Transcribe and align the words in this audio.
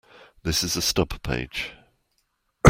This 0.41 0.63
is 0.63 0.75
a 0.75 0.81
stub 0.81 1.21
page. 1.21 1.73